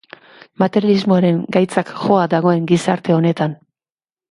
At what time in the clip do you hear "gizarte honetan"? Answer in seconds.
2.73-3.57